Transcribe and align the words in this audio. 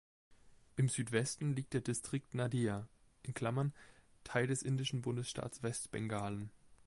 Im 0.77 0.89
Südwesten 0.89 1.55
liegt 1.55 1.75
der 1.75 1.81
Distrikt 1.81 2.33
Nadia 2.33 2.87
(Teil 4.23 4.47
des 4.47 4.63
indischen 4.63 5.03
Bundesstaat 5.03 5.61
Westbengalen). 5.61 6.49